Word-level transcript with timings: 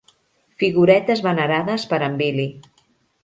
Figuretes 0.61 1.19
venerades 1.27 1.85
per 1.93 2.01
en 2.09 2.15
Billy. 2.23 2.47